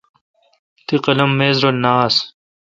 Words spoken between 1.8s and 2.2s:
نہ آس۔